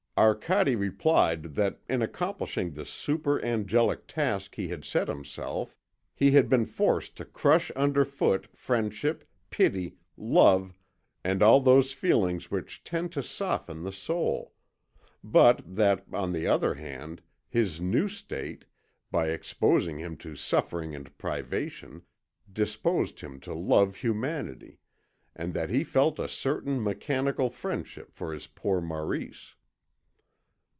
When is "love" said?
10.15-10.77, 23.55-23.95